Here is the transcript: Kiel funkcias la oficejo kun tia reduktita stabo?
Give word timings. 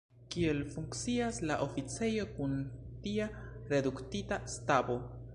Kiel 0.35 0.59
funkcias 0.75 1.41
la 1.49 1.57
oficejo 1.65 2.23
kun 2.37 2.55
tia 3.03 3.27
reduktita 3.75 4.41
stabo? 4.55 4.97